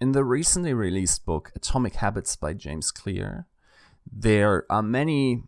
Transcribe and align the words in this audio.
in 0.00 0.12
the 0.12 0.24
recently 0.24 0.72
released 0.72 1.26
book 1.26 1.52
Atomic 1.54 1.96
Habits 1.96 2.34
by 2.34 2.54
James 2.54 2.90
Clear, 2.90 3.46
there 4.10 4.64
are 4.70 4.82
many 4.82 5.42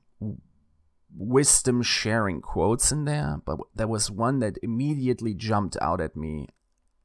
wisdom 1.16 1.82
sharing 1.82 2.40
quotes 2.40 2.92
in 2.92 3.04
there, 3.06 3.40
but 3.44 3.58
there 3.74 3.88
was 3.88 4.10
one 4.10 4.40
that 4.40 4.58
immediately 4.62 5.32
jumped 5.34 5.76
out 5.80 6.00
at 6.00 6.16
me, 6.16 6.48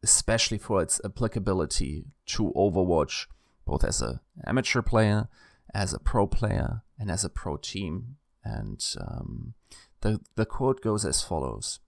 especially 0.04 0.58
for 0.58 0.82
its 0.82 1.00
applicability 1.06 2.06
to 2.26 2.52
Overwatch, 2.56 3.28
both 3.66 3.84
as 3.84 4.02
an 4.02 4.20
amateur 4.46 4.82
player, 4.82 5.30
as 5.74 5.94
a 5.94 6.00
pro 6.00 6.28
player, 6.28 6.84
and 7.00 7.10
as 7.10 7.24
a 7.24 7.30
pro 7.30 7.58
team. 7.58 8.18
And 8.44 8.84
um, 9.00 9.54
the, 10.02 10.20
the 10.36 10.46
quote 10.46 10.82
goes 10.82 11.06
as 11.06 11.22
follows 11.22 11.80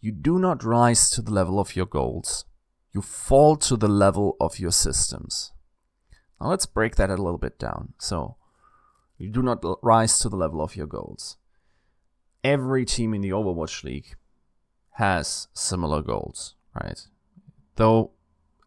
You 0.00 0.12
do 0.12 0.38
not 0.38 0.64
rise 0.64 1.10
to 1.10 1.22
the 1.22 1.32
level 1.32 1.58
of 1.58 1.74
your 1.76 1.86
goals, 1.86 2.44
you 2.96 3.02
fall 3.02 3.56
to 3.56 3.76
the 3.76 3.88
level 3.88 4.36
of 4.40 4.58
your 4.58 4.72
systems. 4.72 5.52
Now 6.40 6.48
let's 6.48 6.66
break 6.66 6.96
that 6.96 7.10
a 7.10 7.16
little 7.16 7.38
bit 7.38 7.58
down. 7.58 7.92
So, 7.98 8.36
you 9.18 9.30
do 9.30 9.42
not 9.42 9.64
rise 9.82 10.18
to 10.18 10.28
the 10.28 10.36
level 10.36 10.60
of 10.60 10.76
your 10.76 10.88
goals 10.88 11.36
every 12.46 12.84
team 12.84 13.12
in 13.12 13.22
the 13.22 13.30
Overwatch 13.30 13.82
League 13.82 14.14
has 14.92 15.48
similar 15.52 16.00
goals, 16.00 16.54
right? 16.80 17.00
Though, 17.74 18.12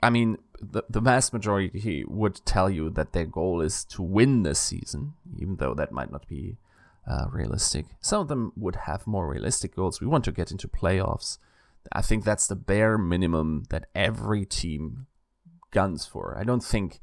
I 0.04 0.10
mean, 0.10 0.38
the, 0.62 0.84
the 0.90 1.00
vast 1.00 1.32
majority 1.32 2.04
would 2.06 2.46
tell 2.46 2.70
you 2.70 2.90
that 2.92 3.14
their 3.14 3.26
goal 3.26 3.62
is 3.62 3.86
to 3.86 4.02
win 4.02 4.44
this 4.44 4.60
season, 4.60 5.14
even 5.40 5.56
though 5.56 5.74
that 5.74 5.94
might 5.94 6.12
not 6.12 6.28
be 6.28 6.58
uh, 7.10 7.28
realistic. 7.32 7.86
Some 8.02 8.22
of 8.22 8.28
them 8.28 8.52
would 8.58 8.76
have 8.88 9.08
more 9.08 9.30
realistic 9.30 9.76
goals. 9.76 10.02
We 10.02 10.08
want 10.08 10.26
to 10.26 10.34
get 10.34 10.52
into 10.52 10.68
playoffs. 10.68 11.38
I 11.92 12.02
think 12.02 12.24
that's 12.24 12.48
the 12.48 12.56
bare 12.56 12.98
minimum 12.98 13.64
that 13.70 13.90
every 13.96 14.46
team 14.46 15.08
guns 15.72 16.06
for. 16.06 16.38
I 16.38 16.44
don't 16.44 16.64
think 16.64 17.00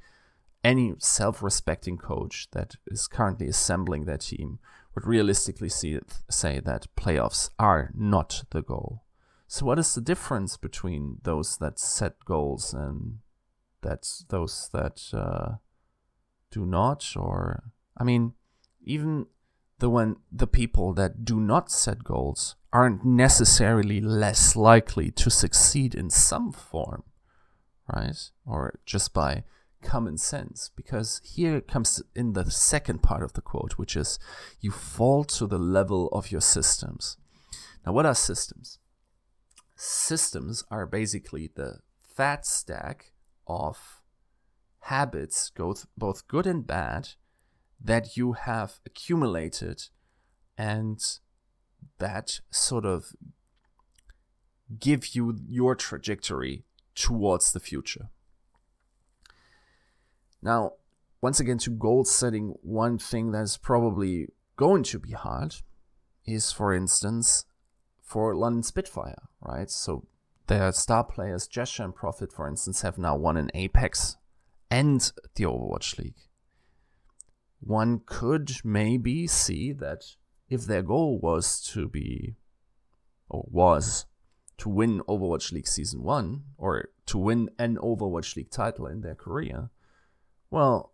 any 0.64 0.94
self 0.98 1.42
respecting 1.42 1.96
coach 1.96 2.48
that 2.52 2.74
is 2.86 3.06
currently 3.06 3.48
assembling 3.48 4.04
their 4.04 4.18
team 4.18 4.58
would 4.94 5.06
realistically 5.06 5.68
see, 5.68 5.98
say 6.30 6.60
that 6.60 6.88
playoffs 6.96 7.50
are 7.58 7.92
not 7.94 8.44
the 8.50 8.62
goal. 8.62 9.04
So, 9.46 9.64
what 9.64 9.78
is 9.78 9.94
the 9.94 10.00
difference 10.00 10.56
between 10.56 11.18
those 11.22 11.58
that 11.58 11.78
set 11.78 12.24
goals 12.24 12.74
and 12.74 13.18
that's 13.82 14.24
those 14.28 14.68
that 14.72 15.02
uh, 15.12 15.56
do 16.50 16.66
not? 16.66 17.12
Or, 17.14 17.70
I 17.96 18.02
mean, 18.02 18.32
even 18.82 19.26
the 19.78 19.90
when 19.90 20.16
the 20.32 20.46
people 20.46 20.92
that 20.94 21.24
do 21.24 21.38
not 21.38 21.70
set 21.70 22.02
goals 22.02 22.56
aren't 22.76 23.06
necessarily 23.06 24.02
less 24.02 24.54
likely 24.54 25.10
to 25.10 25.30
succeed 25.30 25.94
in 25.94 26.10
some 26.10 26.52
form, 26.52 27.04
right? 27.90 28.30
Or 28.44 28.78
just 28.84 29.14
by 29.14 29.44
common 29.82 30.18
sense 30.18 30.70
because 30.76 31.22
here 31.24 31.62
comes 31.62 32.02
in 32.14 32.34
the 32.34 32.50
second 32.50 33.02
part 33.02 33.22
of 33.22 33.32
the 33.32 33.40
quote, 33.40 33.78
which 33.78 33.96
is 33.96 34.18
you 34.60 34.70
fall 34.70 35.24
to 35.24 35.46
the 35.46 35.58
level 35.58 36.08
of 36.08 36.30
your 36.30 36.42
systems. 36.42 37.16
Now, 37.86 37.94
what 37.94 38.04
are 38.04 38.14
systems? 38.14 38.78
Systems 39.74 40.62
are 40.70 40.84
basically 40.84 41.48
the 41.54 41.78
fat 42.14 42.44
stack 42.44 43.12
of 43.46 44.02
habits, 44.80 45.50
both 45.96 46.28
good 46.28 46.46
and 46.46 46.66
bad, 46.66 47.08
that 47.82 48.18
you 48.18 48.32
have 48.32 48.80
accumulated 48.84 49.84
and 50.58 51.00
that 51.98 52.40
sort 52.50 52.84
of 52.84 53.12
give 54.78 55.14
you 55.14 55.38
your 55.46 55.74
trajectory 55.74 56.64
towards 56.94 57.52
the 57.52 57.60
future. 57.60 58.08
Now, 60.42 60.72
once 61.20 61.40
again, 61.40 61.58
to 61.58 61.70
goal 61.70 62.04
setting, 62.04 62.54
one 62.62 62.98
thing 62.98 63.32
that's 63.32 63.56
probably 63.56 64.28
going 64.56 64.82
to 64.84 64.98
be 64.98 65.12
hard 65.12 65.56
is, 66.24 66.52
for 66.52 66.72
instance, 66.72 67.44
for 68.02 68.34
London 68.34 68.62
Spitfire, 68.62 69.22
right? 69.40 69.70
So 69.70 70.06
their 70.46 70.72
star 70.72 71.04
players, 71.04 71.46
Gesture 71.46 71.84
and 71.84 71.94
Profit, 71.94 72.32
for 72.32 72.48
instance, 72.48 72.82
have 72.82 72.98
now 72.98 73.16
won 73.16 73.36
an 73.36 73.50
Apex 73.54 74.16
and 74.70 75.12
the 75.34 75.44
Overwatch 75.44 75.98
League. 75.98 76.14
One 77.60 78.02
could 78.04 78.52
maybe 78.62 79.26
see 79.26 79.72
that 79.72 80.04
if 80.48 80.62
their 80.62 80.82
goal 80.82 81.18
was 81.18 81.60
to 81.72 81.88
be, 81.88 82.36
or 83.28 83.44
was, 83.50 84.06
to 84.58 84.68
win 84.68 85.00
Overwatch 85.08 85.52
League 85.52 85.68
Season 85.68 86.02
1, 86.02 86.42
or 86.56 86.88
to 87.06 87.18
win 87.18 87.50
an 87.58 87.76
Overwatch 87.76 88.36
League 88.36 88.50
title 88.50 88.86
in 88.86 89.00
their 89.00 89.14
career, 89.14 89.70
well, 90.50 90.92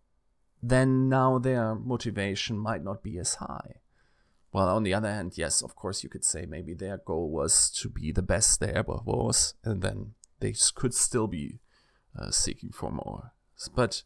then 0.63 1.09
now 1.09 1.39
their 1.39 1.75
motivation 1.75 2.57
might 2.57 2.83
not 2.83 3.03
be 3.03 3.19
as 3.19 3.37
high. 3.37 3.81
Well, 4.53 4.69
on 4.69 4.83
the 4.83 4.95
other 4.95 5.09
hand, 5.09 5.33
yes, 5.37 5.63
of 5.63 5.75
course, 5.75 6.03
you 6.03 6.11
could 6.11 6.25
say 6.25 6.45
maybe 6.47 6.75
their 6.75 6.99
goal 6.99 7.31
was 7.31 7.71
to 7.81 7.89
be 7.89 8.13
the 8.13 8.23
best 8.23 8.61
they 8.61 8.73
ever 8.73 8.99
was, 9.05 9.55
and 9.65 9.83
then 9.83 10.15
they 10.41 10.55
could 10.75 10.95
still 10.95 11.27
be 11.27 11.61
uh, 12.19 12.31
seeking 12.31 12.71
for 12.71 12.91
more. 12.91 13.33
But 13.75 14.03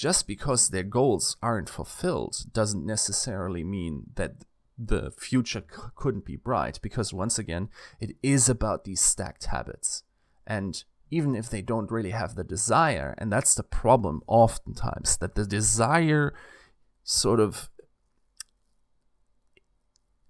just 0.00 0.26
because 0.26 0.70
their 0.70 0.82
goals 0.82 1.36
aren't 1.42 1.68
fulfilled 1.68 2.46
doesn't 2.54 2.86
necessarily 2.86 3.62
mean 3.62 4.04
that 4.14 4.32
the 4.78 5.10
future 5.10 5.62
c- 5.70 5.82
couldn't 5.94 6.24
be 6.24 6.36
bright, 6.36 6.80
because 6.80 7.12
once 7.12 7.38
again, 7.38 7.68
it 8.00 8.16
is 8.22 8.48
about 8.48 8.84
these 8.84 9.02
stacked 9.02 9.44
habits. 9.44 10.04
And 10.46 10.82
even 11.10 11.34
if 11.34 11.50
they 11.50 11.60
don't 11.60 11.90
really 11.90 12.12
have 12.12 12.34
the 12.34 12.44
desire. 12.44 13.14
And 13.18 13.30
that's 13.30 13.54
the 13.54 13.62
problem 13.62 14.22
oftentimes, 14.26 15.18
that 15.18 15.34
the 15.34 15.44
desire 15.44 16.32
sort 17.04 17.38
of 17.38 17.68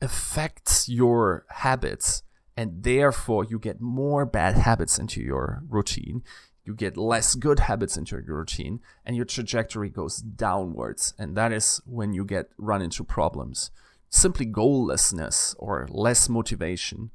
affects 0.03 0.89
your 0.89 1.47
habits 1.49 2.25
and 2.57 2.83
therefore 2.83 3.45
you 3.45 3.61
get 3.61 3.81
more 3.81 4.27
bad 4.27 4.57
habits 4.57 4.99
into 4.99 5.21
your 5.21 5.63
routine 5.69 6.23
you 6.65 6.75
get 6.75 6.97
less 6.97 7.35
good 7.35 7.61
habits 7.61 7.97
into 7.97 8.17
your 8.17 8.37
routine 8.37 8.81
and 9.05 9.17
your 9.17 9.25
trajectory 9.25 9.89
goes 9.89 10.19
downwards 10.19 11.15
and 11.19 11.37
that 11.37 11.53
is 11.53 11.81
when 11.87 12.13
you 12.13 12.25
get 12.25 12.51
run 12.59 12.83
into 12.83 13.03
problems 13.03 13.71
simply 14.09 14.45
goallessness 14.45 15.55
or 15.59 15.87
less 15.91 16.29
motivation 16.29 17.11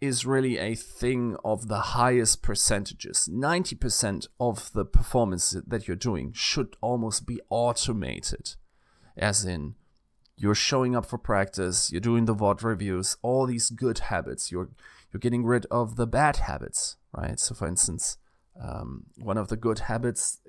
is 0.00 0.24
really 0.24 0.58
a 0.58 0.74
thing 0.74 1.36
of 1.44 1.68
the 1.68 1.80
highest 1.80 2.40
percentages. 2.40 3.28
90% 3.30 4.28
of 4.38 4.72
the 4.72 4.84
performance 4.84 5.56
that 5.66 5.88
you're 5.88 5.96
doing 5.96 6.32
should 6.32 6.76
almost 6.80 7.26
be 7.26 7.40
automated. 7.50 8.54
As 9.16 9.44
in, 9.44 9.74
you're 10.36 10.54
showing 10.54 10.94
up 10.94 11.04
for 11.04 11.18
practice, 11.18 11.90
you're 11.90 12.00
doing 12.00 12.26
the 12.26 12.34
VOD 12.34 12.62
reviews, 12.62 13.16
all 13.22 13.46
these 13.46 13.70
good 13.70 13.98
habits. 13.98 14.52
You're 14.52 14.68
you're 15.12 15.18
getting 15.18 15.44
rid 15.44 15.66
of 15.70 15.96
the 15.96 16.06
bad 16.06 16.36
habits, 16.36 16.96
right? 17.12 17.40
So, 17.40 17.54
for 17.54 17.66
instance, 17.66 18.18
um, 18.60 19.04
one 19.16 19.38
of 19.38 19.48
the 19.48 19.56
good 19.56 19.80
habits, 19.80 20.40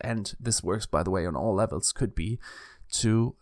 and 0.00 0.34
this 0.40 0.62
works 0.62 0.86
by 0.86 1.02
the 1.02 1.10
way 1.10 1.26
on 1.26 1.36
all 1.36 1.54
levels, 1.54 1.92
could 1.92 2.14
be 2.14 2.38
to 2.90 3.34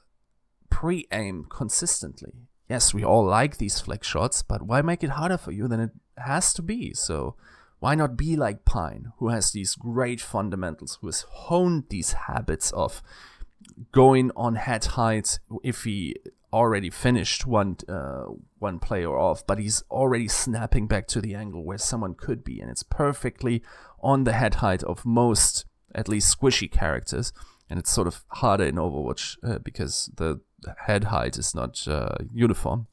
pre-aim 0.70 1.46
consistently 1.48 2.46
yes, 2.68 2.92
we 2.92 3.04
all 3.04 3.24
like 3.24 3.58
these 3.58 3.80
flick 3.80 4.02
shots, 4.04 4.42
but 4.42 4.62
why 4.62 4.82
make 4.82 5.04
it 5.04 5.10
harder 5.10 5.38
for 5.38 5.52
you 5.52 5.68
than 5.68 5.80
it 5.80 5.90
has 6.16 6.52
to 6.54 6.62
be? 6.62 6.92
So 6.94 7.36
why 7.78 7.94
not 7.94 8.16
be 8.16 8.36
like 8.36 8.64
Pine, 8.64 9.12
who 9.18 9.28
has 9.28 9.50
these 9.50 9.74
great 9.74 10.20
fundamentals, 10.20 10.98
who 11.00 11.08
has 11.08 11.24
honed 11.30 11.84
these 11.88 12.12
habits 12.12 12.72
of 12.72 13.02
going 13.92 14.30
on 14.36 14.56
head 14.56 14.84
height 14.84 15.38
if 15.62 15.84
he 15.84 16.16
already 16.52 16.90
finished 16.90 17.46
one 17.46 17.76
uh, 17.88 18.26
one 18.58 18.78
player 18.78 19.16
off, 19.18 19.46
but 19.46 19.58
he's 19.58 19.82
already 19.90 20.28
snapping 20.28 20.86
back 20.86 21.06
to 21.08 21.20
the 21.20 21.34
angle 21.34 21.64
where 21.64 21.78
someone 21.78 22.14
could 22.14 22.44
be, 22.44 22.60
and 22.60 22.70
it's 22.70 22.82
perfectly 22.82 23.62
on 24.00 24.24
the 24.24 24.32
head 24.32 24.56
height 24.56 24.82
of 24.84 25.04
most, 25.04 25.64
at 25.94 26.08
least 26.08 26.38
squishy 26.38 26.70
characters. 26.70 27.32
And 27.68 27.80
it's 27.80 27.90
sort 27.90 28.06
of 28.06 28.24
harder 28.28 28.64
in 28.64 28.76
Overwatch 28.76 29.38
uh, 29.42 29.58
because 29.58 30.08
the 30.16 30.40
head 30.86 31.04
height 31.04 31.36
is 31.36 31.52
not 31.52 31.86
uh, 31.88 32.16
uniform, 32.32 32.86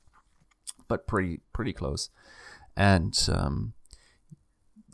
but 0.87 1.07
pretty 1.07 1.41
pretty 1.53 1.73
close. 1.73 2.09
And 2.75 3.15
um, 3.31 3.73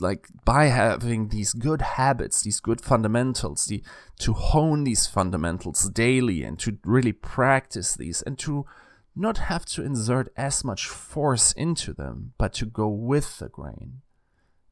like 0.00 0.28
by 0.44 0.66
having 0.66 1.28
these 1.28 1.52
good 1.52 1.82
habits, 1.82 2.42
these 2.42 2.60
good 2.60 2.80
fundamentals, 2.80 3.66
the 3.66 3.82
to 4.20 4.32
hone 4.32 4.84
these 4.84 5.06
fundamentals 5.06 5.88
daily 5.90 6.42
and 6.42 6.58
to 6.60 6.78
really 6.84 7.12
practice 7.12 7.94
these 7.94 8.22
and 8.22 8.38
to 8.38 8.66
not 9.14 9.38
have 9.38 9.64
to 9.66 9.84
insert 9.84 10.32
as 10.36 10.64
much 10.64 10.86
force 10.86 11.52
into 11.52 11.92
them, 11.92 12.32
but 12.38 12.52
to 12.54 12.66
go 12.66 12.88
with 12.88 13.38
the 13.38 13.48
grain, 13.48 14.00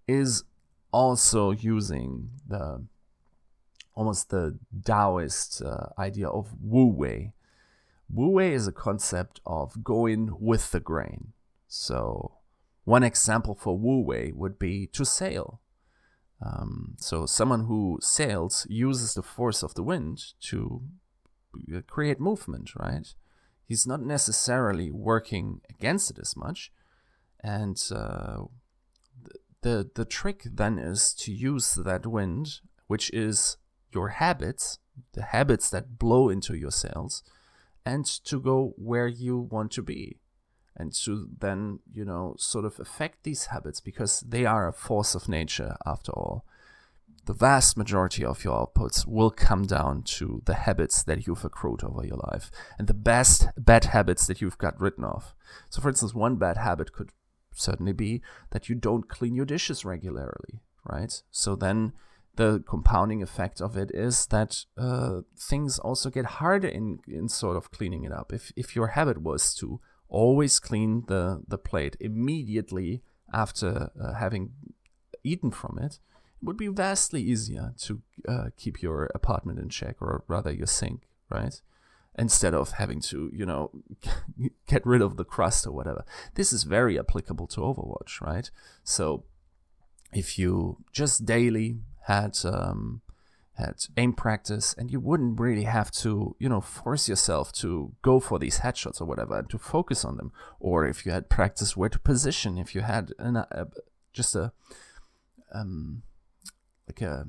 is 0.07 0.45
also 0.93 1.51
using 1.51 2.31
the 2.47 2.85
almost 3.95 4.31
the 4.31 4.57
Taoist 4.85 5.61
uh, 5.61 5.89
idea 5.99 6.29
of 6.29 6.55
Wu 6.63 6.87
Wei, 6.87 7.33
Wu 8.11 8.31
Wei 8.31 8.55
is 8.55 8.67
a 8.67 8.73
concept 8.73 9.41
of 9.45 9.85
going 9.85 10.31
with 10.41 10.71
the 10.71 10.81
grain. 10.81 11.33
So, 11.67 12.38
one 12.88 13.02
example 13.02 13.55
for 13.55 13.76
Wu 13.76 14.00
Wei 14.00 14.32
would 14.35 14.58
be 14.58 14.87
to 14.87 15.05
sail. 15.05 15.61
Um, 16.40 16.94
so 16.96 17.26
someone 17.26 17.64
who 17.67 17.99
sails 18.00 18.67
uses 18.70 19.12
the 19.12 19.23
force 19.23 19.62
of 19.62 19.75
the 19.75 19.82
wind 19.82 20.32
to 20.49 20.82
uh, 21.76 21.81
create 21.87 22.19
movement, 22.19 22.75
right? 22.76 23.06
He's 23.67 23.87
not 23.87 24.00
necessarily 24.00 24.90
working 24.90 25.61
against 25.69 26.11
it 26.12 26.19
as 26.19 26.35
much, 26.35 26.73
and 27.40 27.79
uh, 27.94 28.44
the 29.61 29.91
the 29.94 30.06
trick 30.06 30.44
then 30.44 30.79
is 30.79 31.12
to 31.14 31.32
use 31.32 31.75
that 31.75 32.06
wind, 32.06 32.61
which 32.87 33.11
is 33.11 33.58
your 33.93 34.08
habits, 34.08 34.79
the 35.12 35.25
habits 35.37 35.69
that 35.70 35.99
blow 35.99 36.31
into 36.31 36.55
your 36.55 36.70
sails, 36.70 37.23
and 37.84 38.06
to 38.25 38.41
go 38.41 38.73
where 38.79 39.08
you 39.08 39.37
want 39.37 39.73
to 39.73 39.82
be 39.82 40.20
and 40.79 40.93
to 40.93 41.29
then 41.39 41.81
you 41.93 42.05
know 42.05 42.35
sort 42.39 42.65
of 42.65 42.79
affect 42.79 43.25
these 43.25 43.47
habits 43.47 43.81
because 43.81 44.21
they 44.21 44.47
are 44.47 44.69
a 44.69 44.73
force 44.73 45.15
of 45.15 45.29
nature 45.29 45.77
after 45.85 46.13
all 46.13 46.45
the 47.27 47.35
vast 47.35 47.77
majority 47.77 48.25
of 48.25 48.43
your 48.43 48.67
outputs 48.67 49.07
will 49.07 49.31
come 49.31 49.67
down 49.67 50.03
to 50.03 50.41
the 50.47 50.55
habits 50.55 51.03
that 51.03 51.27
you've 51.27 51.45
accrued 51.45 51.85
over 51.85 52.07
your 52.07 52.21
life 52.33 52.51
and 52.79 52.87
the 52.87 52.95
best 52.95 53.49
bad 53.59 53.87
habits 53.87 54.27
that 54.27 54.41
you've 54.41 54.57
got 54.57 54.81
written 54.81 55.05
off. 55.05 55.35
so 55.69 55.83
for 55.83 55.91
instance 55.91 56.15
one 56.15 56.37
bad 56.37 56.57
habit 56.57 56.93
could 56.93 57.11
certainly 57.53 57.93
be 57.93 58.23
that 58.51 58.69
you 58.69 58.75
don't 58.75 59.09
clean 59.09 59.35
your 59.35 59.45
dishes 59.45 59.85
regularly 59.85 60.63
right 60.85 61.23
so 61.31 61.55
then 61.55 61.93
the 62.39 62.63
compounding 62.69 63.21
effect 63.21 63.61
of 63.61 63.77
it 63.77 63.91
is 63.93 64.27
that 64.27 64.65
uh, 64.79 65.23
things 65.37 65.79
also 65.81 66.09
get 66.09 66.25
harder 66.25 66.69
in, 66.69 67.01
in 67.09 67.29
sort 67.29 67.57
of 67.57 67.73
cleaning 67.73 68.05
it 68.05 68.13
up. 68.13 68.33
If, 68.33 68.53
if 68.57 68.77
your 68.77 68.89
habit 68.89 69.21
was 69.21 69.53
to 69.57 69.81
always 70.08 70.58
clean 70.58 71.05
the, 71.06 71.43
the 71.46 71.58
plate 71.58 71.96
immediately 72.00 73.02
after 73.32 73.90
uh, 74.00 74.14
having 74.14 74.52
eaten 75.22 75.50
from 75.50 75.78
it, 75.78 75.99
it 76.40 76.44
would 76.44 76.56
be 76.56 76.69
vastly 76.69 77.20
easier 77.20 77.75
to 77.78 78.00
uh, 78.26 78.44
keep 78.56 78.81
your 78.82 79.10
apartment 79.14 79.58
in 79.58 79.69
check, 79.69 79.96
or 80.00 80.25
rather 80.28 80.52
your 80.52 80.66
sink, 80.66 81.08
right? 81.28 81.60
Instead 82.19 82.55
of 82.55 82.72
having 82.72 83.00
to, 83.00 83.31
you 83.32 83.44
know, 83.44 83.70
get 84.66 84.87
rid 84.87 85.02
of 85.02 85.16
the 85.16 85.25
crust 85.25 85.66
or 85.66 85.72
whatever. 85.72 86.05
This 86.34 86.52
is 86.52 86.62
very 86.64 86.99
applicable 86.99 87.46
to 87.49 87.60
Overwatch, 87.60 88.20
right? 88.20 88.50
So 88.82 89.25
if 90.12 90.38
you 90.38 90.78
just 90.93 91.26
daily 91.26 91.81
had 92.06 92.38
um, 92.44 93.02
had 93.58 93.75
aim 93.96 94.12
practice, 94.12 94.75
and 94.78 94.90
you 94.90 95.00
wouldn't 95.00 95.40
really 95.40 95.64
have 95.64 95.90
to, 95.90 96.37
you 96.38 96.49
know, 96.49 96.60
force 96.60 97.08
yourself 97.08 97.52
to 97.52 97.93
go 98.02 98.20
for 98.20 98.38
these 98.38 98.60
headshots 98.60 99.00
or 99.00 99.05
whatever, 99.05 99.38
and 99.38 99.50
to 99.50 99.58
focus 99.58 100.05
on 100.05 100.16
them. 100.16 100.32
Or 100.60 100.87
if 100.87 101.05
you 101.05 101.12
had 101.12 101.28
practice 101.28 101.76
where 101.76 101.88
to 101.88 101.99
position, 101.99 102.56
if 102.56 102.75
you 102.75 102.82
had 102.82 103.12
an, 103.19 103.37
a, 103.37 103.66
just 104.12 104.37
a 104.37 104.52
um, 105.52 106.02
like 106.87 107.02
a 107.02 107.26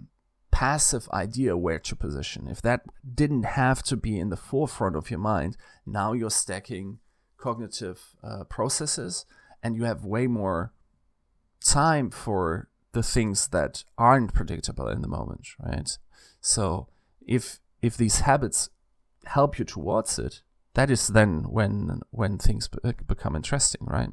passive 0.51 1.09
idea 1.09 1.57
where 1.57 1.79
to 1.79 1.95
position, 1.95 2.47
if 2.47 2.61
that 2.61 2.81
didn't 3.15 3.43
have 3.43 3.81
to 3.83 3.97
be 3.97 4.19
in 4.19 4.29
the 4.29 4.37
forefront 4.37 4.95
of 4.95 5.09
your 5.09 5.19
mind, 5.19 5.57
now 5.85 6.13
you're 6.13 6.29
stacking 6.29 6.99
cognitive 7.37 8.15
uh, 8.23 8.43
processes, 8.43 9.25
and 9.63 9.75
you 9.75 9.83
have 9.83 10.05
way 10.05 10.27
more 10.27 10.73
time 11.63 12.09
for 12.11 12.69
the 12.91 13.03
things 13.03 13.47
that 13.49 13.83
aren't 13.97 14.33
predictable 14.33 14.87
in 14.87 15.01
the 15.01 15.07
moment, 15.07 15.47
right? 15.59 15.97
So 16.41 16.88
if 17.25 17.59
if 17.81 17.95
these 17.95 18.21
habits 18.21 18.69
help 19.25 19.59
you 19.59 19.65
towards 19.65 20.19
it, 20.19 20.41
that 20.74 20.89
is 20.89 21.07
then 21.07 21.44
when 21.50 22.01
when 22.12 22.38
things 22.38 22.68
be- 22.68 22.94
become 23.07 23.36
interesting, 23.36 23.81
right? 23.86 24.09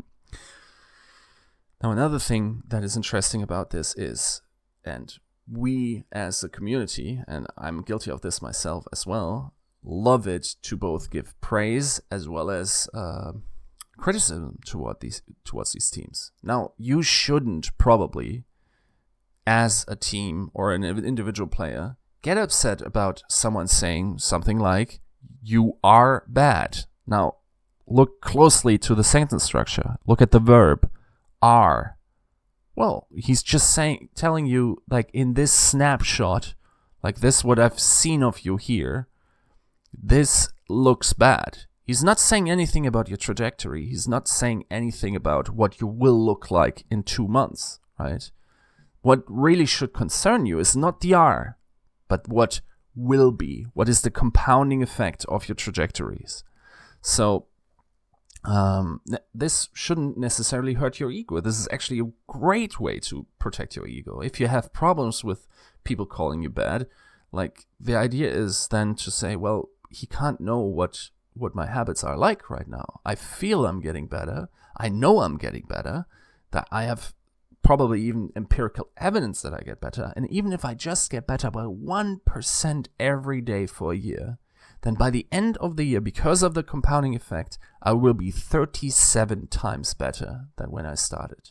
Now 1.83 1.91
another 1.91 2.19
thing 2.19 2.63
that 2.67 2.83
is 2.83 2.97
interesting 2.97 3.43
about 3.43 3.71
this 3.71 3.95
is, 3.97 4.41
and 4.85 5.15
we 5.51 6.05
as 6.11 6.43
a 6.43 6.49
community, 6.49 7.23
and 7.29 7.47
I'm 7.57 7.83
guilty 7.83 8.11
of 8.11 8.23
this 8.23 8.43
myself 8.43 8.87
as 8.93 9.07
well, 9.07 9.55
love 9.85 10.27
it 10.27 10.57
to 10.63 10.77
both 10.77 11.11
give 11.11 11.39
praise 11.41 12.01
as 12.11 12.29
well 12.29 12.51
as 12.51 12.89
uh, 12.93 13.33
criticism 13.97 14.59
toward 14.65 15.01
these 15.01 15.23
towards 15.45 15.73
these 15.73 15.91
teams. 15.91 16.33
Now 16.43 16.73
you 16.77 17.03
shouldn't 17.03 17.77
probably 17.79 18.45
as 19.47 19.85
a 19.87 19.95
team 19.95 20.51
or 20.55 20.73
an 20.73 20.83
individual 20.83 21.49
player 21.49 21.97
get 22.27 22.37
upset 22.37 22.81
about 22.81 23.23
someone 23.29 23.69
saying 23.69 24.19
something 24.19 24.59
like, 24.59 24.99
you 25.45 25.79
are 25.85 26.25
bad. 26.27 26.85
Now, 27.07 27.37
look 27.87 28.21
closely 28.21 28.79
to 28.79 28.97
the 28.97 29.05
sentence 29.05 29.45
structure. 29.45 29.95
Look 30.09 30.21
at 30.21 30.33
the 30.33 30.41
verb 30.41 30.91
are. 31.41 31.97
Well, 32.75 33.07
he's 33.15 33.45
just 33.45 33.73
saying, 33.73 34.09
telling 34.17 34.45
you, 34.45 34.83
like, 34.91 35.09
in 35.13 35.35
this 35.35 35.53
snapshot, 35.53 36.55
like 37.01 37.21
this, 37.21 37.45
what 37.45 37.61
I've 37.61 37.79
seen 37.79 38.25
of 38.25 38.41
you 38.41 38.57
here, 38.57 39.07
this 39.97 40.49
looks 40.69 41.13
bad. 41.13 41.59
He's 41.85 42.03
not 42.03 42.19
saying 42.19 42.51
anything 42.51 42.89
about 42.89 43.07
your 43.09 43.19
trajectory. 43.19 43.87
He's 43.87 44.09
not 44.09 44.27
saying 44.27 44.65
anything 44.69 45.15
about 45.15 45.51
what 45.51 45.81
you 45.81 45.87
will 45.87 46.27
look 46.27 46.51
like 46.51 46.85
in 46.91 47.05
two 47.05 47.29
months, 47.29 47.79
right? 48.01 48.29
What 49.03 49.23
really 49.29 49.67
should 49.67 49.95
concern 49.95 50.45
you 50.45 50.59
is 50.59 50.75
not 50.75 51.01
the 51.01 51.15
R, 51.15 51.56
but 52.09 52.29
what 52.29 52.61
will 52.97 53.31
be. 53.31 53.67
What 53.75 53.89
is 53.89 54.01
the 54.01 54.11
compounding 54.11 54.83
effect 54.83 55.25
of 55.27 55.47
your 55.49 55.55
trajectories? 55.55 56.43
So, 57.03 57.47
um, 58.45 59.01
this 59.35 59.69
shouldn't 59.75 60.17
necessarily 60.17 60.75
hurt 60.75 60.99
your 60.99 61.11
ego. 61.11 61.41
This 61.41 61.59
is 61.59 61.69
actually 61.71 62.01
a 62.01 62.11
great 62.27 62.81
way 62.81 62.99
to 63.01 63.27
protect 63.39 63.77
your 63.77 63.87
ego. 63.87 64.21
If 64.21 64.41
you 64.41 64.47
have 64.47 64.73
problems 64.73 65.23
with 65.23 65.47
people 65.85 66.07
calling 66.07 66.43
you 66.43 66.49
bad, 66.49 66.87
like 67.33 67.67
the 67.79 67.97
idea 67.97 68.31
is 68.31 68.69
then 68.69 68.95
to 68.97 69.11
say, 69.11 69.37
well, 69.37 69.69
he 69.91 70.07
can't 70.07 70.41
know 70.41 70.61
what 70.61 71.11
what 71.35 71.55
my 71.55 71.67
habits 71.67 72.03
are 72.03 72.17
like 72.17 72.49
right 72.49 72.67
now. 72.67 73.01
I 73.05 73.15
feel 73.15 73.67
I'm 73.67 73.81
getting 73.81 74.07
better. 74.07 74.49
I 74.77 74.89
know 74.89 75.21
I'm 75.21 75.37
getting 75.37 75.67
better. 75.69 76.07
That 76.53 76.67
I 76.73 76.85
have 76.85 77.13
probably 77.67 78.01
even 78.01 78.31
empirical 78.37 78.89
evidence 78.97 79.43
that 79.43 79.53
I 79.53 79.59
get 79.59 79.81
better. 79.81 80.13
And 80.15 80.31
even 80.31 80.53
if 80.53 80.65
I 80.65 80.75
just 80.75 81.11
get 81.11 81.27
better 81.27 81.51
by 81.51 81.65
1% 81.65 82.87
every 83.01 83.41
day 83.41 83.67
for 83.67 83.93
a 83.93 83.97
year, 83.97 84.39
then 84.83 84.95
by 84.95 85.11
the 85.11 85.27
end 85.33 85.57
of 85.57 85.77
the 85.77 85.83
year, 85.83 86.01
because 86.01 86.45
of 86.45 86.55
the 86.55 86.63
compounding 86.63 87.17
effect, 87.17 87.59
I 87.83 87.93
will 87.93 88.15
be 88.15 88.31
37 88.31 89.49
times 89.49 89.95
better 89.95 90.47
than 90.57 90.71
when 90.71 90.87
I 90.87 90.95
started. 90.95 91.51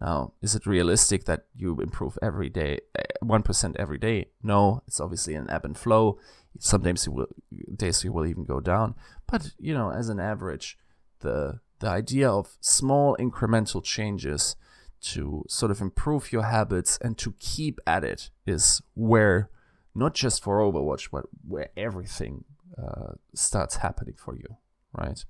Now, 0.00 0.32
is 0.42 0.56
it 0.56 0.66
realistic 0.66 1.26
that 1.26 1.46
you 1.54 1.80
improve 1.80 2.18
every 2.20 2.48
day, 2.48 2.80
eh, 2.98 3.04
1% 3.22 3.76
every 3.76 3.98
day? 3.98 4.30
No, 4.42 4.82
it's 4.88 4.98
obviously 4.98 5.36
an 5.36 5.48
ebb 5.48 5.64
and 5.64 5.78
flow. 5.78 6.18
Sometimes 6.58 7.06
you 7.06 7.12
will, 7.12 7.28
days 7.76 8.02
you 8.02 8.12
will 8.12 8.26
even 8.26 8.44
go 8.44 8.58
down. 8.58 8.96
But, 9.28 9.52
you 9.60 9.74
know, 9.74 9.92
as 9.92 10.08
an 10.08 10.18
average, 10.18 10.76
the, 11.20 11.60
the 11.78 11.88
idea 11.88 12.28
of 12.28 12.56
small 12.60 13.16
incremental 13.20 13.82
changes 13.82 14.56
to 15.04 15.44
sort 15.48 15.70
of 15.70 15.80
improve 15.80 16.32
your 16.32 16.44
habits 16.44 16.98
and 17.00 17.18
to 17.18 17.34
keep 17.38 17.78
at 17.86 18.04
it 18.04 18.30
is 18.46 18.80
where 18.94 19.50
not 19.94 20.14
just 20.14 20.42
for 20.42 20.58
Overwatch, 20.58 21.10
but 21.12 21.26
where 21.46 21.68
everything 21.76 22.44
uh, 22.76 23.12
starts 23.34 23.76
happening 23.76 24.14
for 24.16 24.34
you, 24.34 24.56
right? 24.92 25.24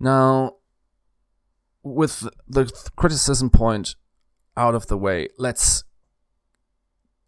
Now, 0.00 0.56
with 1.82 2.28
the 2.48 2.72
criticism 2.96 3.50
point 3.50 3.96
out 4.56 4.74
of 4.74 4.86
the 4.86 4.96
way, 4.96 5.28
let's 5.36 5.84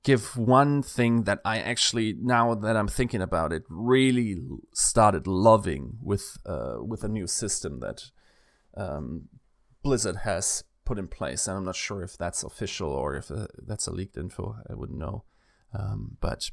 give 0.02 0.36
one 0.36 0.82
thing 0.82 1.24
that 1.24 1.40
I 1.44 1.58
actually, 1.58 2.14
now 2.18 2.54
that 2.54 2.76
I'm 2.76 2.88
thinking 2.88 3.20
about 3.20 3.52
it, 3.52 3.64
really 3.68 4.38
started 4.72 5.26
loving 5.26 5.98
with 6.00 6.38
uh, 6.46 6.76
with 6.80 7.04
a 7.04 7.08
new 7.08 7.26
system 7.26 7.80
that 7.80 8.04
um, 8.76 9.28
Blizzard 9.86 10.16
has 10.24 10.64
put 10.84 10.98
in 10.98 11.06
place, 11.06 11.46
and 11.46 11.56
I'm 11.56 11.64
not 11.64 11.76
sure 11.76 12.02
if 12.02 12.18
that's 12.18 12.42
official 12.42 12.90
or 12.90 13.14
if 13.14 13.30
uh, 13.30 13.46
that's 13.56 13.86
a 13.86 13.92
leaked 13.92 14.16
info. 14.16 14.56
I 14.68 14.74
wouldn't 14.74 14.98
know. 14.98 15.22
Um, 15.72 16.16
but 16.20 16.50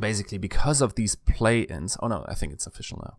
basically, 0.00 0.38
because 0.38 0.80
of 0.80 0.94
these 0.94 1.16
play-ins, 1.16 1.98
oh 2.00 2.08
no, 2.08 2.24
I 2.26 2.34
think 2.34 2.54
it's 2.54 2.66
official 2.66 2.98
now. 3.04 3.18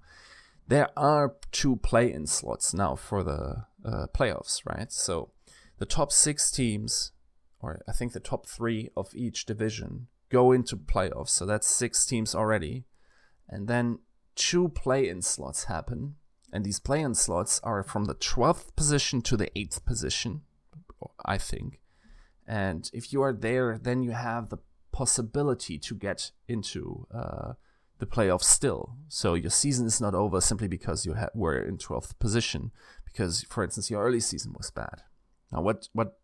There 0.68 0.90
are 0.98 1.36
two 1.52 1.76
play-in 1.76 2.26
slots 2.26 2.74
now 2.74 2.96
for 2.96 3.22
the 3.22 3.68
uh, 3.86 4.08
playoffs, 4.12 4.62
right? 4.66 4.92
So 4.92 5.30
the 5.78 5.86
top 5.86 6.12
six 6.12 6.50
teams, 6.50 7.12
or 7.60 7.82
I 7.88 7.92
think 7.92 8.14
the 8.14 8.20
top 8.20 8.48
three 8.48 8.90
of 8.98 9.14
each 9.14 9.46
division, 9.46 10.08
go 10.30 10.52
into 10.52 10.76
playoffs. 10.76 11.30
So 11.30 11.46
that's 11.46 11.68
six 11.68 12.08
teams 12.08 12.34
already, 12.34 12.86
and 13.48 13.68
then 13.68 14.00
two 14.34 14.70
play-in 14.70 15.22
slots 15.22 15.66
happen 15.66 16.16
and 16.52 16.66
these 16.66 16.80
play-in 16.80 17.16
slots 17.16 17.60
are 17.64 17.84
from 17.84 18.06
the 18.06 18.16
12th 18.16 18.76
position 18.76 19.22
to 19.24 19.38
the 19.38 19.50
8th 19.56 19.86
position, 19.86 20.42
I 21.26 21.38
think. 21.38 21.80
And 22.48 22.90
if 22.94 23.14
you 23.14 23.22
are 23.22 23.34
there, 23.34 23.78
then 23.78 24.04
you 24.04 24.12
have 24.12 24.50
the 24.50 24.58
possibility 24.92 25.78
to 25.80 25.96
get 25.96 26.32
into 26.48 27.08
uh, 27.14 27.54
the 28.00 28.06
playoffs 28.06 28.44
still. 28.44 28.96
So 29.08 29.36
your 29.36 29.50
season 29.52 29.86
is 29.86 30.02
not 30.02 30.14
over 30.14 30.42
simply 30.42 30.68
because 30.68 31.06
you 31.06 31.16
were 31.34 31.58
in 31.58 31.78
12th 31.78 32.20
position, 32.20 32.72
because, 33.06 33.44
for 33.44 33.64
instance, 33.64 33.90
your 33.90 34.04
early 34.04 34.20
season 34.20 34.54
was 34.58 34.72
bad. 34.72 35.04
Now, 35.52 35.62
what 35.62 35.90
what 35.94 36.18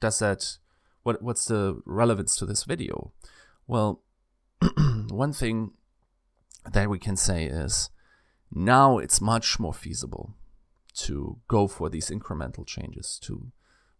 does 0.00 0.18
that? 0.18 0.58
What 1.02 1.22
what's 1.22 1.46
the 1.46 1.80
relevance 1.84 2.36
to 2.36 2.46
this 2.46 2.64
video? 2.64 3.12
Well, 3.66 4.02
one 5.08 5.32
thing 5.32 5.72
that 6.72 6.88
we 6.88 6.98
can 6.98 7.16
say 7.16 7.44
is 7.44 7.90
now 8.54 8.98
it's 8.98 9.20
much 9.20 9.58
more 9.58 9.74
feasible 9.74 10.34
to 10.94 11.38
go 11.48 11.66
for 11.66 11.90
these 11.90 12.10
incremental 12.10 12.66
changes 12.66 13.18
to 13.22 13.50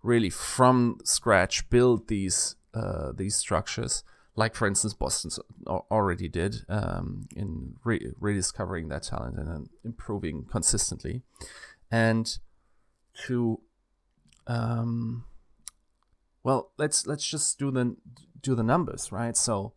really 0.03 0.31
from 0.31 0.99
scratch 1.05 1.69
build 1.71 2.09
these 2.09 2.57
uh, 2.73 3.13
these 3.13 3.35
structures 3.37 4.05
like 4.37 4.55
for 4.55 4.67
instance 4.67 4.95
boston 4.95 5.31
already 5.67 6.29
did 6.29 6.65
um, 6.69 7.29
in 7.37 7.75
re- 7.85 8.13
rediscovering 8.19 8.89
that 8.89 9.05
talent 9.05 9.39
and 9.39 9.69
improving 9.85 10.45
consistently. 10.45 11.23
And 11.91 12.37
to 13.27 13.61
um, 14.47 15.25
well 16.43 16.73
let's 16.77 17.07
let's 17.07 17.27
just 17.27 17.59
do 17.59 17.71
the 17.71 17.97
do 18.41 18.55
the 18.55 18.63
numbers 18.63 19.13
right? 19.13 19.37
So 19.37 19.73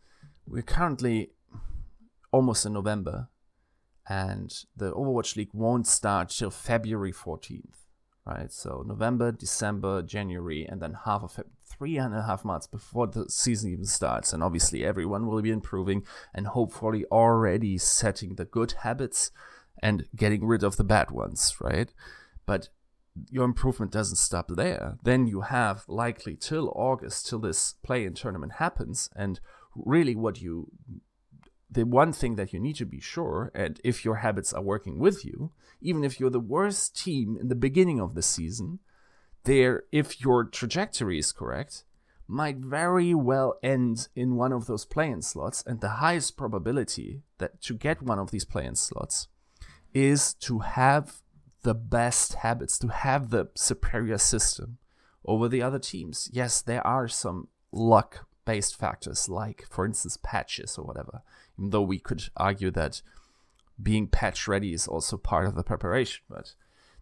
we're 0.48 0.64
currently 0.64 1.32
almost 2.32 2.66
in 2.66 2.74
november 2.74 3.30
and 4.10 4.66
the 4.76 4.92
overwatch 4.94 5.36
league 5.36 5.50
won't 5.54 5.88
start 5.88 6.30
till 6.30 6.52
february 6.52 7.14
14th 7.14 7.88
right? 8.28 8.52
So 8.52 8.84
November, 8.86 9.32
December, 9.32 10.02
January, 10.02 10.66
and 10.66 10.82
then 10.82 10.98
half 11.06 11.24
of 11.24 11.40
it, 11.40 11.48
three 11.66 11.98
and 11.98 12.14
a 12.14 12.24
half 12.24 12.44
months 12.44 12.68
before 12.68 13.08
the 13.08 13.30
season 13.30 13.72
even 13.72 13.86
starts. 13.86 14.34
And 14.34 14.44
obviously, 14.44 14.86
everyone 14.86 15.28
will 15.28 15.42
be 15.42 15.52
improving 15.52 16.04
and 16.34 16.48
hopefully 16.48 17.06
already 17.12 17.78
setting 17.78 18.36
the 18.36 18.46
good 18.46 18.74
habits 18.84 19.32
and 19.82 20.08
getting 20.16 20.46
rid 20.46 20.64
of 20.64 20.76
the 20.76 20.84
bad 20.84 21.12
ones, 21.12 21.56
right? 21.62 21.94
But 22.46 22.70
your 23.30 23.46
improvement 23.46 23.92
doesn't 23.92 24.18
stop 24.18 24.50
there. 24.50 24.98
Then 25.04 25.28
you 25.28 25.42
have 25.42 25.86
likely 25.88 26.36
till 26.36 26.74
August, 26.76 27.28
till 27.28 27.40
this 27.40 27.76
play 27.84 28.06
in 28.06 28.14
tournament 28.14 28.54
happens. 28.54 29.10
And 29.16 29.40
really, 29.76 30.16
what 30.16 30.42
you 30.42 30.72
the 31.70 31.86
one 31.86 32.14
thing 32.14 32.36
that 32.36 32.54
you 32.54 32.60
need 32.60 32.78
to 32.78 32.86
be 32.86 33.00
sure, 33.00 33.52
and 33.54 33.80
if 33.84 34.06
your 34.06 34.16
habits 34.16 34.54
are 34.54 34.62
working 34.62 35.00
with 35.00 35.26
you, 35.26 35.52
even 35.82 36.04
if 36.04 36.20
you're 36.20 36.30
the 36.30 36.40
worst 36.40 36.98
team 36.98 37.38
in 37.40 37.50
the 37.50 37.56
beginning 37.56 38.00
of 38.00 38.16
the 38.16 38.22
season, 38.22 38.80
there, 39.44 39.84
if 39.92 40.22
your 40.22 40.46
trajectory 40.46 41.20
is 41.20 41.32
correct, 41.32 41.84
might 42.28 42.58
very 42.58 43.14
well 43.14 43.58
end 43.64 44.10
in 44.16 44.36
one 44.36 44.52
of 44.52 44.66
those 44.66 44.86
play-in 44.86 45.22
slots, 45.22 45.64
and 45.66 45.80
the 45.80 45.90
highest 45.90 46.38
probability 46.38 47.22
that 47.38 47.62
to 47.62 47.74
get 47.74 48.02
one 48.02 48.20
of 48.20 48.32
these 48.32 48.46
play-in 48.46 48.76
slots 48.76 49.28
is 49.94 50.34
to 50.34 50.60
have 50.60 51.22
the 51.64 51.74
best 51.74 52.36
habits, 52.36 52.78
to 52.78 52.88
have 52.88 53.30
the 53.30 53.48
superior 53.56 54.18
system 54.18 54.78
over 55.26 55.48
the 55.48 55.62
other 55.62 55.80
teams. 55.80 56.30
Yes, 56.32 56.62
there 56.62 56.86
are 56.86 57.08
some 57.08 57.48
luck 57.72 58.27
based 58.48 58.80
factors 58.80 59.28
like 59.28 59.66
for 59.70 59.86
instance 59.86 60.18
patches 60.24 60.78
or 60.78 60.86
whatever. 60.86 61.22
Even 61.58 61.72
though 61.72 61.88
we 61.94 62.00
could 62.00 62.24
argue 62.38 62.72
that 62.72 63.02
being 63.82 64.08
patch 64.08 64.48
ready 64.48 64.74
is 64.74 64.88
also 64.88 65.18
part 65.18 65.46
of 65.46 65.56
the 65.56 65.64
preparation 65.72 66.24
but 66.30 66.56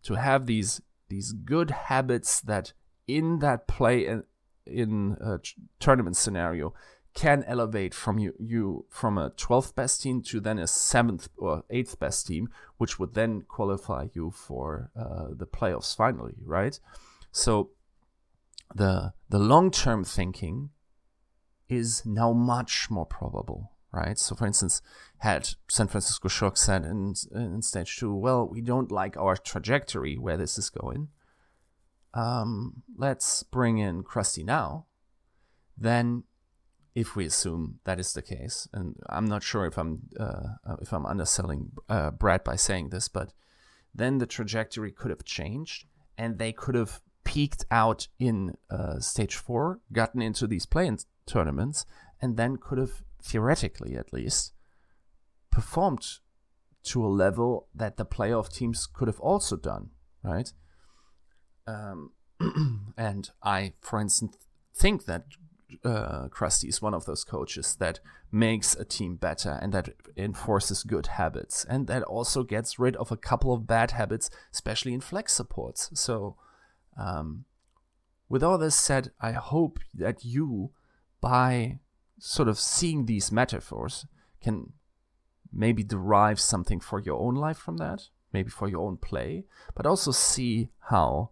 to 0.04 0.16
have 0.16 0.46
these 0.46 0.82
these 1.08 1.32
good 1.32 1.72
habits 1.72 2.42
that 2.42 2.74
in 3.08 3.40
that 3.40 3.68
play 3.68 4.06
in, 4.06 4.24
in 4.66 5.16
a 5.22 5.40
tournament 5.80 6.18
scenario 6.18 6.74
can 7.14 7.46
elevate 7.48 7.94
from 7.94 8.20
you, 8.20 8.34
you 8.38 8.86
from 8.90 9.18
a 9.18 9.30
12th 9.30 9.74
best 9.74 10.02
team 10.02 10.22
to 10.22 10.42
then 10.42 10.60
a 10.60 10.64
7th 10.64 11.30
or 11.38 11.64
8th 11.72 11.98
best 11.98 12.28
team 12.28 12.50
which 12.78 13.00
would 13.00 13.14
then 13.14 13.44
qualify 13.44 14.08
you 14.14 14.32
for 14.32 14.92
uh, 15.00 15.28
the 15.32 15.48
playoffs 15.48 15.96
finally 15.96 16.36
right? 16.44 16.80
So 17.32 17.70
the 18.74 19.14
the 19.30 19.40
long-term 19.40 20.04
thinking 20.04 20.72
is 21.70 22.06
now 22.06 22.34
much 22.34 22.90
more 22.90 23.06
probable, 23.06 23.72
right? 23.92 24.18
So, 24.18 24.36
for 24.36 24.46
instance, 24.46 24.82
had 25.20 25.50
San 25.70 25.88
Francisco 25.88 26.28
Shock 26.28 26.58
said 26.58 26.86
in, 26.86 27.16
in 27.34 27.62
stage 27.62 27.98
two, 27.98 28.14
well, 28.14 28.48
we 28.48 28.62
don't 28.62 28.92
like 28.92 29.18
our 29.18 29.36
trajectory 29.36 30.18
where 30.18 30.38
this 30.38 30.58
is 30.58 30.70
going. 30.70 31.10
Um, 32.14 32.84
let's 32.98 33.44
bring 33.44 33.78
in 33.78 34.04
Crusty 34.04 34.44
now. 34.44 34.86
Then, 35.78 36.24
if 36.94 37.16
we 37.16 37.26
assume 37.26 37.80
that 37.84 38.00
is 38.00 38.14
the 38.14 38.22
case, 38.22 38.70
and 38.72 38.96
I'm 39.10 39.26
not 39.26 39.44
sure 39.44 39.66
if 39.66 39.78
I'm 39.78 40.04
uh, 40.18 40.76
if 40.82 40.94
I'm 40.94 41.06
underselling 41.06 41.72
uh, 41.90 42.12
Brad 42.12 42.46
by 42.46 42.56
saying 42.56 42.90
this, 42.90 43.10
but 43.10 43.34
then 43.94 44.20
the 44.20 44.26
trajectory 44.26 44.92
could 44.92 45.10
have 45.10 45.26
changed, 45.26 45.86
and 46.18 46.40
they 46.40 46.54
could 46.54 46.76
have 46.76 47.02
peaked 47.26 47.66
out 47.70 48.08
in 48.18 48.56
uh, 48.70 49.00
stage 49.00 49.36
four, 49.36 49.82
gotten 49.92 50.22
into 50.22 50.48
these 50.48 50.66
play 50.66 50.88
tournaments, 51.26 51.86
and 52.22 52.38
then 52.38 52.58
could 52.58 52.78
have, 52.78 53.04
theoretically 53.22 53.96
at 53.96 54.14
least, 54.14 54.54
performed 55.52 56.20
to 56.84 57.06
a 57.06 57.08
level 57.08 57.68
that 57.74 57.98
the 57.98 58.06
playoff 58.06 58.54
teams 58.54 58.88
could 58.88 59.08
have 59.08 59.20
also 59.20 59.56
done, 59.56 59.90
right? 60.24 60.54
Um, 61.68 62.12
and 62.98 63.30
I, 63.42 63.74
for 63.82 64.00
instance, 64.00 64.38
think 64.74 65.06
that 65.06 65.26
uh, 65.84 66.28
Crusty 66.30 66.68
is 66.68 66.82
one 66.82 66.94
of 66.94 67.06
those 67.06 67.24
coaches 67.24 67.76
that 67.80 68.00
makes 68.32 68.76
a 68.76 68.86
team 68.86 69.16
better 69.16 69.58
and 69.62 69.74
that 69.74 69.90
enforces 70.16 70.84
good 70.84 71.08
habits 71.08 71.66
and 71.68 71.88
that 71.88 72.04
also 72.04 72.44
gets 72.44 72.78
rid 72.78 72.96
of 72.98 73.12
a 73.12 73.18
couple 73.18 73.54
of 73.54 73.68
bad 73.68 73.92
habits, 73.92 74.30
especially 74.54 74.94
in 74.94 75.02
flex 75.02 75.34
supports. 75.34 75.90
So, 75.94 76.36
um, 76.98 77.46
with 78.30 78.44
all 78.44 78.58
this 78.58 78.76
said, 78.76 79.12
I 79.22 79.32
hope 79.34 79.80
that 79.94 80.26
you 80.26 80.72
by 81.26 81.80
sort 82.20 82.48
of 82.48 82.60
seeing 82.60 83.08
these 83.08 83.32
metaphors 83.32 84.06
can 84.44 84.74
maybe 85.52 85.84
derive 85.84 86.40
something 86.40 86.80
for 86.80 87.00
your 87.00 87.20
own 87.20 87.34
life 87.34 87.58
from 87.58 87.78
that, 87.78 88.10
maybe 88.32 88.52
for 88.52 88.68
your 88.70 88.86
own 88.86 88.96
play, 88.96 89.44
but 89.74 89.88
also 89.88 90.12
see 90.12 90.70
how 90.92 91.32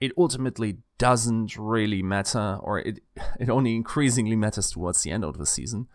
it 0.00 0.12
ultimately 0.16 0.76
doesn't 0.98 1.56
really 1.58 2.00
matter, 2.00 2.60
or 2.62 2.78
it 2.78 3.00
it 3.40 3.50
only 3.50 3.74
increasingly 3.74 4.36
matters 4.36 4.70
towards 4.70 5.02
the 5.02 5.10
end 5.10 5.24
of 5.24 5.36
the 5.36 5.46
season, 5.46 5.88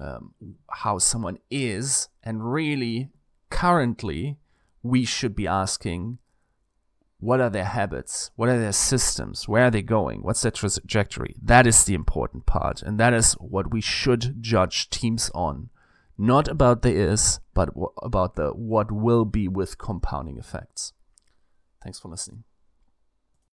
um, 0.00 0.32
how 0.70 0.96
someone 0.96 1.36
is, 1.50 2.08
and 2.22 2.50
really 2.50 3.10
currently 3.50 4.38
we 4.82 5.04
should 5.04 5.36
be 5.36 5.46
asking 5.46 6.16
what 7.24 7.40
are 7.40 7.48
their 7.48 7.64
habits? 7.64 8.30
What 8.36 8.50
are 8.50 8.58
their 8.58 8.72
systems? 8.72 9.48
Where 9.48 9.64
are 9.64 9.70
they 9.70 9.80
going? 9.80 10.22
What's 10.22 10.42
their 10.42 10.50
trajectory? 10.50 11.36
That 11.42 11.66
is 11.66 11.84
the 11.84 11.94
important 11.94 12.44
part. 12.44 12.82
And 12.82 13.00
that 13.00 13.14
is 13.14 13.32
what 13.34 13.72
we 13.72 13.80
should 13.80 14.42
judge 14.42 14.90
teams 14.90 15.30
on. 15.34 15.70
Not 16.18 16.48
about 16.48 16.82
the 16.82 16.92
is, 16.94 17.40
but 17.54 17.70
about 18.02 18.36
the 18.36 18.50
what 18.50 18.92
will 18.92 19.24
be 19.24 19.48
with 19.48 19.78
compounding 19.78 20.38
effects. 20.38 20.92
Thanks 21.82 21.98
for 21.98 22.08
listening. 22.08 22.44